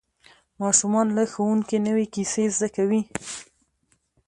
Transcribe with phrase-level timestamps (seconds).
[0.61, 3.01] ماشومان له ښوونکي نوې کیسې زده کوي